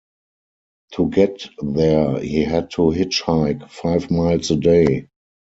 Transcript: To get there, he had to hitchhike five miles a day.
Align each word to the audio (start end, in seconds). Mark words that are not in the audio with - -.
To 0.93 1.11
get 1.11 1.47
there, 1.61 2.19
he 2.21 2.43
had 2.43 2.71
to 2.71 2.81
hitchhike 2.89 3.69
five 3.69 4.09
miles 4.09 4.49
a 4.49 4.55
day. 4.55 5.09